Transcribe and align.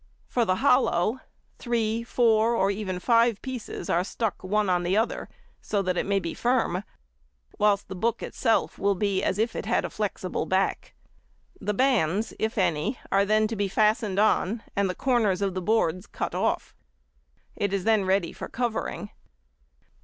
For 0.27 0.45
the 0.45 0.55
hollow, 0.65 1.19
three, 1.59 2.03
four, 2.03 2.55
or 2.55 2.71
even 2.71 2.97
five 2.99 3.39
pieces 3.43 3.87
are 3.87 4.03
stuck 4.03 4.43
one 4.43 4.67
on 4.67 4.81
the 4.81 4.97
other, 4.97 5.29
so 5.61 5.83
that 5.83 5.95
it 5.95 6.07
may 6.07 6.19
be 6.19 6.33
firm; 6.33 6.83
whilst 7.59 7.87
the 7.87 7.93
book 7.93 8.23
itself 8.23 8.79
will 8.79 8.95
be 8.95 9.21
as 9.23 9.37
if 9.37 9.55
it 9.55 9.67
had 9.67 9.85
a 9.85 9.91
flexible 9.91 10.47
back. 10.47 10.95
The 11.59 11.75
bands, 11.75 12.33
if 12.39 12.57
any, 12.57 12.97
are 13.11 13.25
then 13.25 13.45
|90| 13.45 13.49
to 13.49 13.55
be 13.57 13.67
fastened 13.67 14.17
on, 14.17 14.63
and 14.75 14.89
the 14.89 14.95
corners 14.95 15.43
of 15.43 15.53
the 15.53 15.61
boards 15.61 16.07
cut 16.07 16.33
off. 16.33 16.73
It 17.55 17.71
is 17.71 17.83
then 17.83 18.03
ready 18.05 18.33
for 18.33 18.47
covering. 18.47 19.11